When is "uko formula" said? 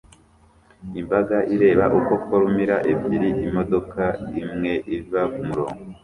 1.99-2.75